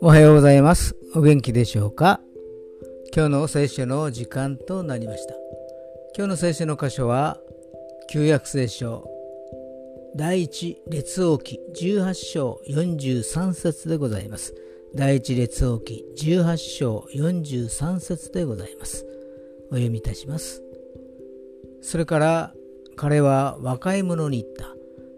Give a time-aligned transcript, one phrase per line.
[0.00, 0.96] おはようございます。
[1.14, 2.20] お元気でしょうか？
[3.14, 5.34] 今日の聖書の時間となりました。
[6.16, 7.38] 今日の聖書の箇所は
[8.10, 9.04] 旧約聖書
[10.16, 14.54] 第一列王記18章43節でございます。
[14.94, 19.06] 第一列王記18章43節でございます。
[19.70, 20.62] お読みいたします。
[21.80, 22.54] それから
[22.96, 24.66] 彼は若い者に言った。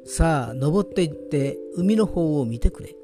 [0.06, 2.94] さあ登って行って海の方を見てくれ。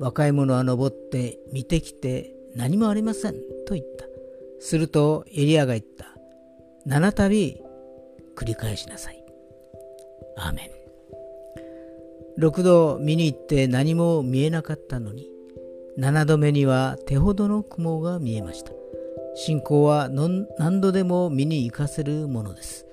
[0.00, 3.34] 若い者は登って見てきて何もありません
[3.66, 4.06] と言った。
[4.60, 6.06] するとエリアが言った。
[6.86, 9.24] 七度繰り返しなさい。
[10.36, 10.70] アーメ
[12.38, 12.40] ン。
[12.40, 15.30] 6度見に行って何も見えなかったのに。
[15.98, 18.72] 7度目には手ほどの雲が見えました。
[19.36, 22.86] 信仰は何度でも見に行かせるものです。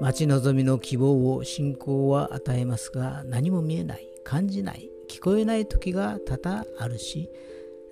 [0.00, 7.30] 待ち望みの希望を信仰は与えますが何も見えない感じない聞こえない時が多々あるし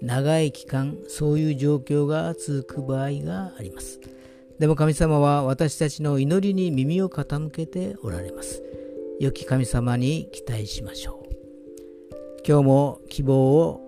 [0.00, 3.98] 長い期間そういう状況が続く場合があります。
[4.58, 8.62] でも神様は私たちの祈りに耳を傾けておられます。
[9.18, 11.26] 良き神様に期待しましょう。
[12.46, 13.80] 今日も希望を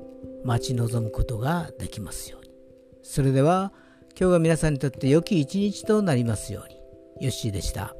[0.44, 2.50] 待ち望むことができますように。
[3.03, 3.72] それでは
[4.19, 6.78] 今日が皆さんにとって良き一日となりますように。
[7.20, 7.94] ヨッシーでした。